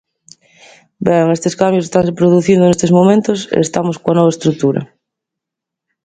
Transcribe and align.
Ben, 1.07 1.23
estes 1.37 1.57
cambios 1.61 1.85
estanse 1.87 2.17
producindo 2.19 2.63
nestes 2.65 2.91
momentos 2.99 3.39
e 3.55 3.57
estamos 3.67 3.95
coa 4.01 4.17
nova 4.17 4.33
estrutura. 4.35 4.81